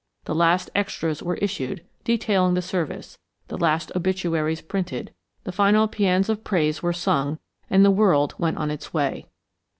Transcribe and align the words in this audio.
The 0.25 0.33
last 0.33 0.71
extras 0.73 1.21
were 1.21 1.35
issued, 1.35 1.85
detailing 2.03 2.55
the 2.55 2.61
service; 2.63 3.19
the 3.49 3.57
last 3.59 3.91
obituaries 3.95 4.59
printed, 4.61 5.13
the 5.43 5.51
final 5.51 5.87
pæans 5.87 6.27
of 6.27 6.43
praise 6.43 6.81
were 6.81 6.91
sung, 6.91 7.37
and 7.69 7.85
the 7.85 7.91
world 7.91 8.33
went 8.39 8.57
on 8.57 8.71
its 8.71 8.95
way. 8.95 9.27